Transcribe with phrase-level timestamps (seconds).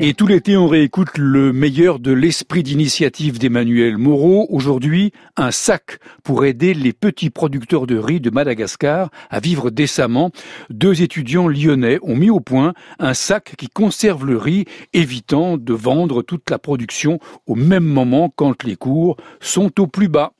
[0.00, 4.46] Et tout l'été, on réécoute le meilleur de l'esprit d'initiative d'Emmanuel Moreau.
[4.48, 10.30] Aujourd'hui, un sac pour aider les petits producteurs de riz de Madagascar à vivre décemment.
[10.70, 15.72] Deux étudiants lyonnais ont mis au point un sac qui conserve le riz, évitant de
[15.72, 17.18] vendre toute la production
[17.48, 20.32] au même moment quand les cours sont au plus bas.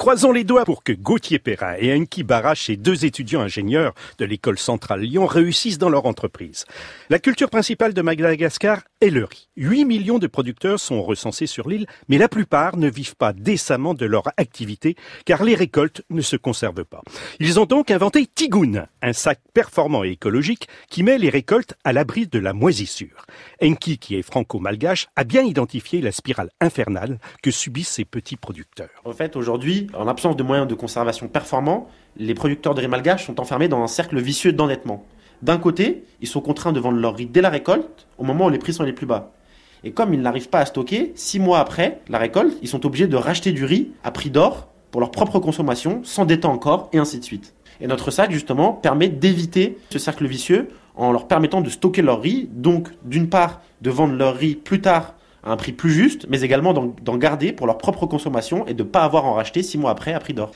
[0.00, 4.24] Croisons les doigts pour que Gauthier Perrin et Enki Barache, ces deux étudiants ingénieurs de
[4.24, 6.64] l'école centrale Lyon, réussissent dans leur entreprise.
[7.10, 9.50] La culture principale de Madagascar est le riz.
[9.56, 13.92] 8 millions de producteurs sont recensés sur l'île, mais la plupart ne vivent pas décemment
[13.92, 14.96] de leur activité
[15.26, 17.02] car les récoltes ne se conservent pas.
[17.38, 21.92] Ils ont donc inventé Tigoun, un sac performant et écologique qui met les récoltes à
[21.92, 23.26] l'abri de la moisissure.
[23.62, 29.02] Enki, qui est franco-malgache, a bien identifié la spirale infernale que subissent ces petits producteurs.
[29.04, 33.26] En fait, aujourd'hui, en absence de moyens de conservation performants, les producteurs de riz malgache
[33.26, 35.04] sont enfermés dans un cercle vicieux d'endettement.
[35.42, 38.50] D'un côté, ils sont contraints de vendre leur riz dès la récolte, au moment où
[38.50, 39.32] les prix sont les plus bas.
[39.84, 43.06] Et comme ils n'arrivent pas à stocker, six mois après la récolte, ils sont obligés
[43.06, 47.18] de racheter du riz à prix d'or pour leur propre consommation, s'endettant encore, et ainsi
[47.18, 47.54] de suite.
[47.80, 52.20] Et notre sac, justement, permet d'éviter ce cercle vicieux en leur permettant de stocker leur
[52.20, 56.26] riz, donc d'une part de vendre leur riz plus tard à un prix plus juste,
[56.28, 59.34] mais également d'en garder pour leur propre consommation et de ne pas avoir à en
[59.34, 60.52] racheter six mois après à prix d'or.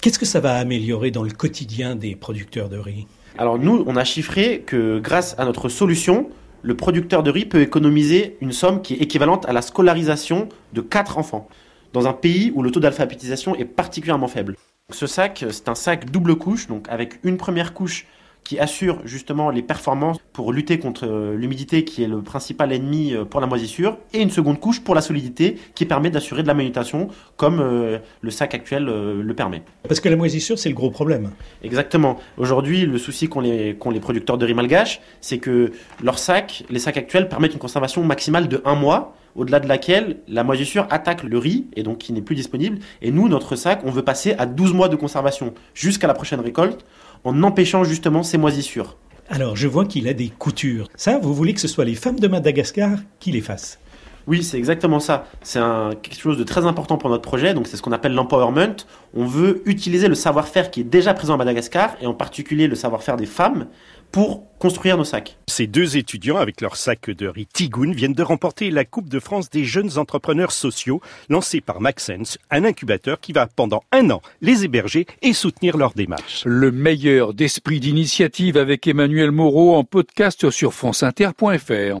[0.00, 3.06] Qu'est-ce que ça va améliorer dans le quotidien des producteurs de riz?
[3.36, 6.28] Alors nous, on a chiffré que grâce à notre solution,
[6.62, 10.80] le producteur de riz peut économiser une somme qui est équivalente à la scolarisation de
[10.80, 11.48] quatre enfants,
[11.92, 14.56] dans un pays où le taux d'alphabétisation est particulièrement faible.
[14.90, 18.06] Ce sac, c'est un sac double couche, donc avec une première couche
[18.48, 23.12] qui assure justement les performances pour lutter contre euh, l'humidité qui est le principal ennemi
[23.12, 26.48] euh, pour la moisissure, et une seconde couche pour la solidité qui permet d'assurer de
[26.48, 29.62] la manutention comme euh, le sac actuel le permet.
[29.86, 31.30] Parce que la moisissure, c'est le gros problème.
[31.62, 32.16] Exactement.
[32.38, 36.78] Aujourd'hui, le souci qu'ont les, les producteurs de riz malgache, c'est que leurs sacs, les
[36.78, 41.22] sacs actuels, permettent une conservation maximale de un mois au-delà de laquelle la moisissure attaque
[41.22, 42.78] le riz et donc qui n'est plus disponible.
[43.02, 46.40] Et nous, notre sac, on veut passer à 12 mois de conservation jusqu'à la prochaine
[46.40, 46.84] récolte
[47.24, 48.96] en empêchant justement ces moisissures.
[49.28, 50.88] Alors, je vois qu'il a des coutures.
[50.96, 53.78] Ça, vous voulez que ce soit les femmes de Madagascar qui les fassent?
[54.28, 55.24] Oui, c'est exactement ça.
[55.42, 55.58] C'est
[56.02, 57.54] quelque chose de très important pour notre projet.
[57.54, 58.76] Donc, c'est ce qu'on appelle l'empowerment.
[59.14, 62.74] On veut utiliser le savoir-faire qui est déjà présent à Madagascar et en particulier le
[62.74, 63.68] savoir-faire des femmes
[64.12, 65.38] pour construire nos sacs.
[65.46, 69.20] Ces deux étudiants, avec leur sac de riz Tigoun, viennent de remporter la Coupe de
[69.20, 74.20] France des jeunes entrepreneurs sociaux, lancée par Maxence, un incubateur qui va pendant un an
[74.40, 76.42] les héberger et soutenir leur démarche.
[76.44, 81.96] Le meilleur d'esprit d'initiative avec Emmanuel Moreau en podcast sur franceinter.fr.